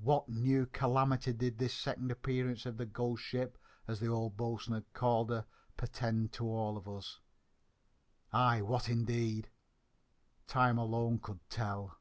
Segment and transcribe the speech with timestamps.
[0.00, 3.58] What new calamity did this second appearance of the "ghost ship,"
[3.88, 5.44] as the old boatswain called her,
[5.76, 7.18] portend to all of us?
[8.32, 9.48] Aye, what, indeed!
[10.46, 11.98] Time alone could tell.